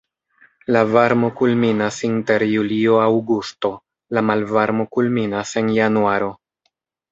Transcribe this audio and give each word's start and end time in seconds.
La 0.75 0.79
varmo 0.93 1.29
kulminas 1.41 1.99
inter 2.07 2.45
julio-aŭgusto, 2.53 3.73
la 4.19 4.25
malvarmo 4.33 4.89
kulminas 4.99 5.55
en 5.65 5.73
januaro. 5.79 6.35